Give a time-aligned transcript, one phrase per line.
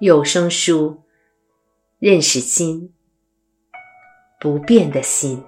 [0.00, 1.02] 有声书，
[1.98, 2.94] 认识心，
[4.38, 5.42] 不变的心。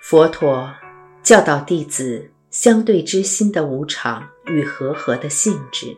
[0.00, 0.74] 佛陀
[1.22, 5.94] 教导弟子相对之心的无常与和合的性质，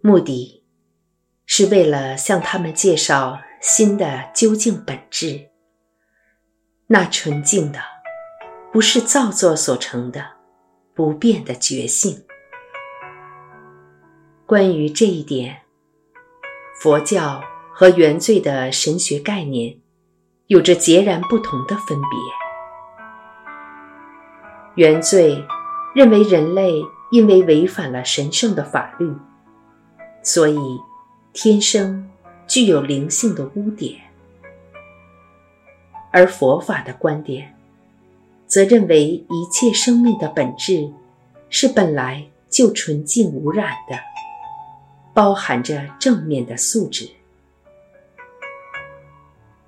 [0.00, 0.64] 目的
[1.46, 5.50] 是为了向他们介绍心的究竟本质。
[6.86, 7.80] 那纯净的，
[8.72, 10.24] 不是造作所成的，
[10.94, 12.23] 不变的觉性。
[14.54, 15.62] 关于这一点，
[16.80, 19.76] 佛教和原罪的神学概念
[20.46, 22.10] 有着截然不同的分别。
[24.76, 25.44] 原罪
[25.92, 26.80] 认为人类
[27.10, 29.12] 因为违反了神圣的法律，
[30.22, 30.56] 所以
[31.32, 32.08] 天生
[32.46, 34.00] 具有灵性的污点。
[36.12, 37.56] 而佛法的观点，
[38.46, 40.88] 则认为一切生命的本质
[41.50, 43.98] 是本来就纯净无染的，
[45.14, 47.08] 包含着正面的素质。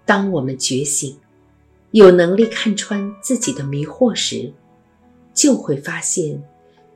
[0.04, 1.18] 当我们觉醒，
[1.92, 4.52] 有能力看穿自己的迷惑时，
[5.32, 6.42] 就会发现，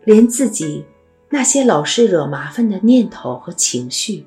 [0.04, 0.84] 连自己
[1.30, 4.26] 那些老是惹麻烦的念头和情绪，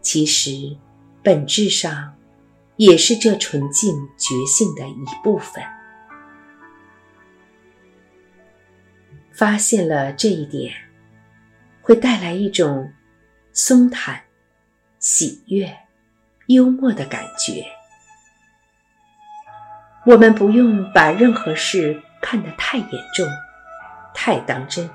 [0.00, 0.76] 其实
[1.22, 2.14] 本质上。
[2.78, 5.64] 也是这纯净觉性的一部分。
[9.32, 10.74] 发现了这一点，
[11.86, 12.92] 会带来一种
[13.52, 14.20] 松坦、
[14.98, 15.72] 喜悦、
[16.48, 17.64] 幽默的感觉。
[20.04, 23.24] 我们不用把任何事看得太严重、
[24.12, 24.90] 太当真，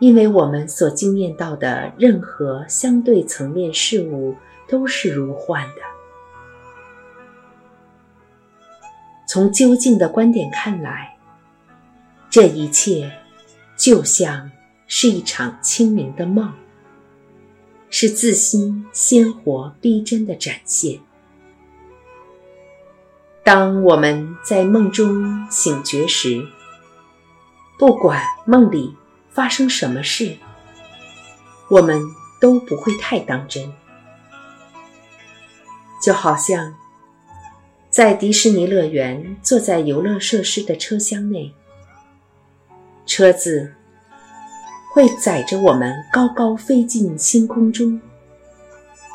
[0.00, 4.36] 因为我们所经验到的任何相对层面事物
[4.68, 5.80] 都是如幻的。
[9.26, 11.16] 从究竟的观点看来，
[12.28, 13.10] 这一切
[13.78, 14.50] 就像
[14.88, 16.52] 是一场清明的梦，
[17.90, 20.98] 是自心鲜活逼真的展现。
[23.44, 26.44] 当我们在梦中醒觉时，
[27.78, 28.96] 不管梦里
[29.30, 30.36] 发生什么事，
[31.68, 32.02] 我们
[32.40, 33.72] 都不会太当真，
[36.02, 36.74] 就好像。
[37.90, 41.54] 在迪士尼乐园，坐在游乐设施的车厢内，
[43.06, 43.72] 车子
[44.98, 48.00] 会载着我们高高飞进星空中，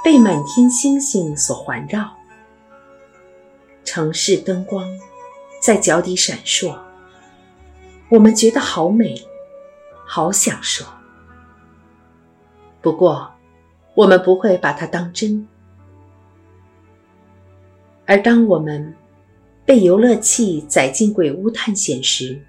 [0.01, 2.09] 被满天星星所环绕。
[3.83, 4.87] 城市灯光
[5.61, 6.79] 在脚底闪烁，
[8.07, 9.13] 我们觉得好美，
[10.05, 10.85] 好享受。
[12.81, 13.29] 不过，
[13.93, 15.45] 我们不会把它当真。
[18.05, 18.95] 而当我们
[19.65, 22.41] 被游乐器载进鬼屋探险时，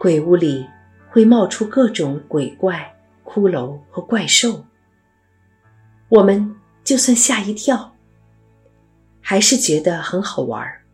[0.00, 0.66] 鬼屋里
[1.12, 4.64] 会冒出各种鬼怪、骷髅和怪兽。
[6.08, 7.94] 我们就算吓一跳，
[9.20, 10.86] 还是觉得很好玩儿，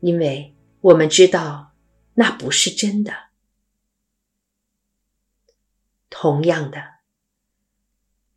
[0.00, 1.72] 因为我们知道
[2.14, 3.12] 那不是真的。
[6.08, 6.82] 同样的。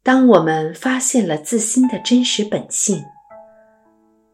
[0.03, 3.05] 当我们发现了自心的真实本性，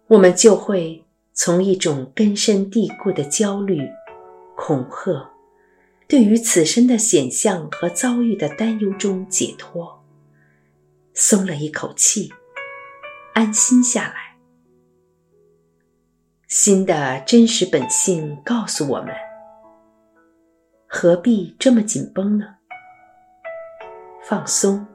[0.08, 3.88] 我们就会从一种根深蒂固的焦虑、
[4.56, 5.30] 恐吓，
[6.08, 10.06] 对于此生的险象和遭遇的担忧中解脱，
[11.14, 12.34] 松了一口气，
[13.34, 14.38] 安心下来。
[16.48, 19.14] 心的真实本性告诉我们：
[20.88, 22.56] 何必这么紧绷呢？
[24.24, 24.88] 放松。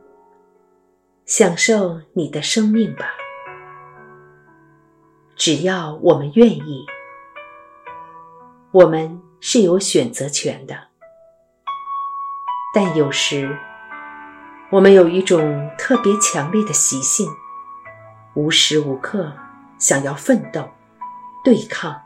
[1.24, 3.12] 享受你的生命吧，
[5.36, 6.84] 只要我们愿意，
[8.72, 10.91] 我们是有选择权的。
[12.74, 13.54] 但有时，
[14.70, 17.28] 我们有一种特别强烈的习性，
[18.34, 19.30] 无时无刻
[19.78, 20.70] 想要奋斗、
[21.44, 22.00] 对抗。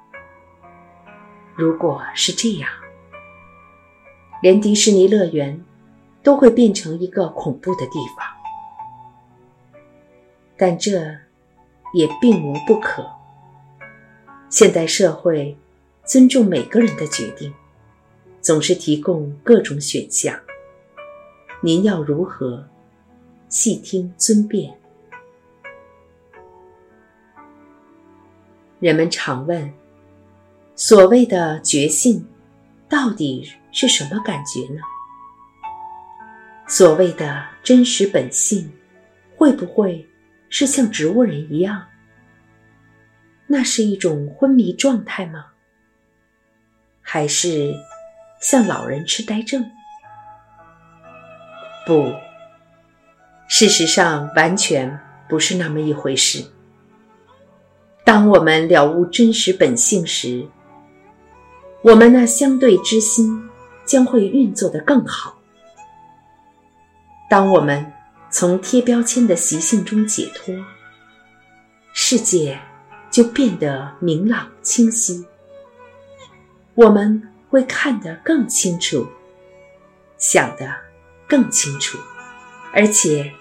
[1.55, 2.69] 如果是这样，
[4.43, 5.65] 连迪士尼乐园
[6.25, 8.27] 都会变成一个恐怖的地方。
[10.57, 11.01] 但这
[11.95, 13.09] 也并无不可。
[14.51, 15.57] 现代社会
[16.05, 17.55] 尊重每个人的决定，
[18.41, 20.37] 总是提供各种选项。
[21.63, 22.69] 您要如何？
[23.49, 24.77] 细听尊便。
[28.79, 29.73] 人们常问：
[30.75, 32.27] 所谓的觉性，
[32.89, 34.81] 到底是什么感觉呢？
[36.69, 38.71] 所谓的真实本性，
[39.37, 40.07] 会不会？
[40.49, 41.87] 是像植物人一样，
[43.47, 45.47] 那是一种昏迷状态吗？
[47.01, 47.73] 还是
[48.41, 49.69] 像老人痴呆症？
[51.87, 52.13] 不，
[53.47, 54.99] 事实上完全
[55.29, 56.45] 不是那么一回事。
[58.05, 60.45] 当我们了悟真实本性时，
[61.83, 63.49] 我们那相对之心
[63.85, 65.39] 将会运作得更好。
[67.31, 67.93] 当我们
[68.31, 70.53] 从贴标签的习性中解脱，
[71.93, 72.59] 世界
[73.13, 75.25] 就变得明朗清晰。
[76.75, 79.07] 我们会看得更清楚，
[80.19, 80.86] 想的
[81.29, 81.99] 更清楚，
[82.73, 83.33] 而且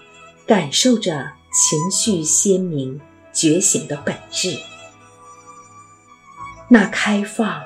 [0.46, 3.00] 感受着情绪鲜明。
[3.32, 4.58] 觉醒的本质，
[6.70, 7.62] 那开放、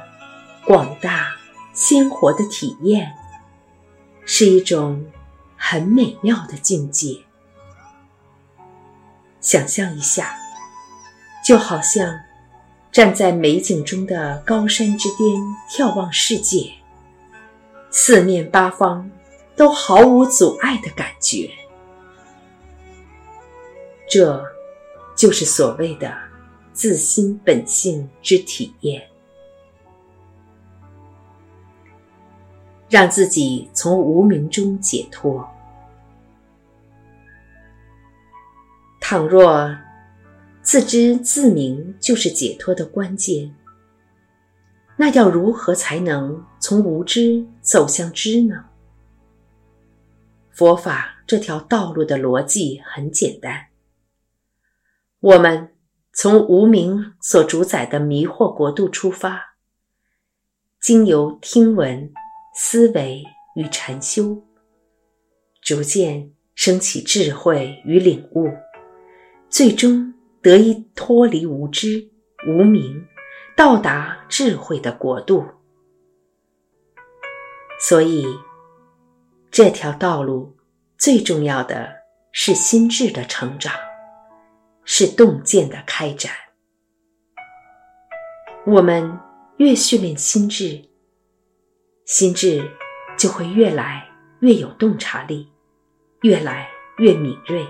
[0.65, 1.29] 广大、
[1.73, 3.15] 鲜活的体验，
[4.25, 5.07] 是一种
[5.57, 7.21] 很美妙的境界。
[9.41, 10.35] 想象一下，
[11.47, 12.19] 就好像
[12.91, 15.41] 站在美景中的高山之巅，
[15.71, 16.73] 眺望世界，
[17.93, 19.09] 四面八方
[19.61, 21.51] 都毫无阻碍的感觉。
[24.09, 24.43] 这。
[25.17, 26.11] 就是所谓的
[26.73, 29.07] 自心本性之体验，
[32.89, 35.47] 让自己从无名中解脱。
[38.99, 39.77] 倘若
[40.63, 43.55] 自知自明就是解脱的关键，
[44.97, 48.70] 那要如何才能从无知走向知呢？
[50.61, 53.69] 佛法这条道路的逻辑很简单。
[55.21, 55.75] 我们
[56.13, 59.57] 从无名所主宰的迷惑国度出发，
[60.79, 62.13] 经由听闻、
[62.55, 63.25] 思维
[63.57, 64.45] 与禅修，
[65.63, 68.47] 逐渐升起智慧与领悟，
[69.49, 70.13] 最终
[70.43, 72.11] 得以脱离无知、
[72.47, 73.03] 无明，
[73.57, 75.43] 到达智慧的国度。
[77.81, 78.27] 所以，
[79.51, 80.57] 这条道路
[80.97, 81.89] 最重要的
[82.33, 83.73] 是心智的成长。
[84.93, 86.33] 是洞见的开展。
[88.67, 89.21] 我们
[89.59, 90.83] 越训练心智，
[92.07, 92.69] 心智
[93.17, 94.09] 就会越来
[94.41, 95.53] 越有洞察力，
[96.23, 96.69] 越来
[96.99, 97.65] 越敏锐，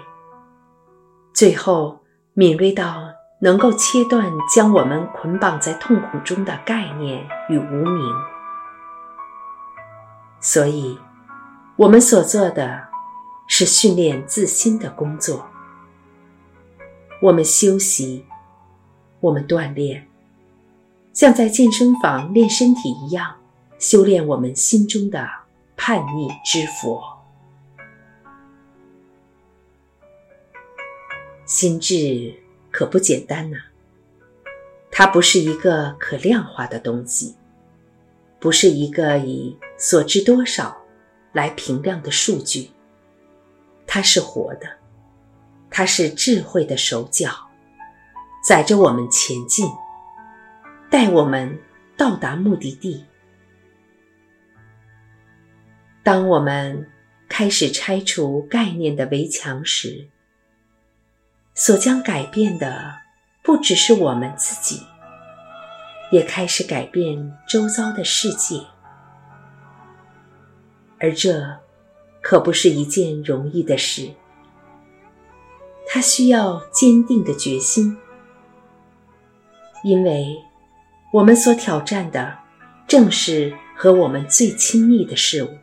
[1.34, 3.12] 最后敏锐到
[3.42, 8.14] 能够切断将我们捆绑在痛苦中的概念与无名。
[10.40, 10.98] 所以，
[11.80, 12.78] 我们所做的
[13.46, 15.48] 是训练自心的工作。
[17.22, 18.22] 我们休息，
[19.18, 20.06] 我们锻炼，
[21.14, 23.34] 像在健身房练身体一样，
[23.78, 25.26] 修炼我们心中的
[25.74, 27.02] 叛逆之佛。
[31.46, 32.34] 心智
[32.70, 33.56] 可不简单呐，
[34.90, 37.36] 它不是一个可量化的东西，
[38.38, 40.76] 不是一个以所知多少
[41.32, 42.70] 来评量的数据，
[43.86, 44.68] 它是活的。
[45.72, 47.30] 它是智慧的手脚，
[48.44, 49.70] 载着我们前进，
[50.90, 51.56] 带我们
[51.96, 53.04] 到达目的地。
[56.02, 56.90] 当我们
[57.28, 60.08] 开始拆除概念的围墙时，
[61.54, 62.92] 所将改变的
[63.44, 64.82] 不只是我们自己，
[66.10, 68.60] 也开始改变周遭的世界，
[71.00, 71.58] 而这
[72.20, 74.10] 可不是一件容易的事。
[75.86, 77.96] 他需要坚定的决心，
[79.82, 80.36] 因为
[81.12, 82.38] 我们所挑战的
[82.86, 85.58] 正是和我们最亲密的事物。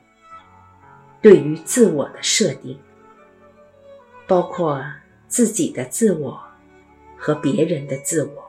[1.21, 2.77] 对于自我的设定，
[4.27, 4.83] 包括
[5.27, 6.39] 自己的自我
[7.17, 8.43] 和别人的自我，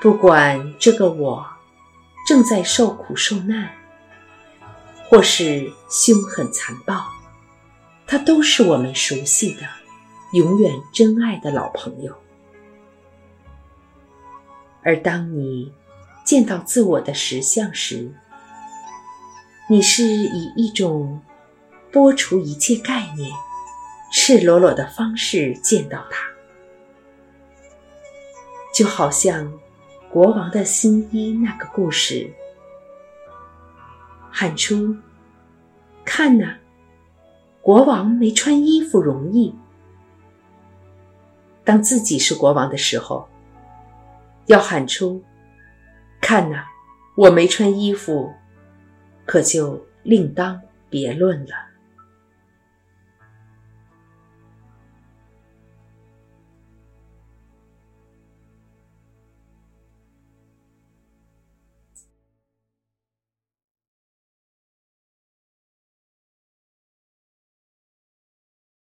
[0.00, 1.46] 不管这个我
[2.26, 3.70] 正在受苦受难，
[5.08, 7.04] 或是凶狠残暴。
[8.06, 9.62] 他都是我们熟悉的、
[10.32, 12.16] 永远真爱的老朋友。
[14.82, 15.72] 而当你
[16.24, 18.10] 见到自我的实相时，
[19.68, 21.20] 你是以一种
[21.92, 23.30] 剥除一切概念、
[24.10, 26.24] 赤裸裸的方式见到它，
[28.74, 29.52] 就好像
[30.10, 32.32] 国王的新衣那个故事，
[34.40, 34.96] 喊出
[36.06, 36.54] ：“看呐！”
[37.60, 39.52] 国王没穿衣服容易，
[41.64, 43.28] 当自己是国王的时候，
[44.46, 45.20] 要喊出
[46.22, 46.64] ：“看呐，
[47.16, 48.32] 我没穿衣服，
[49.26, 51.67] 可就另当别论了。”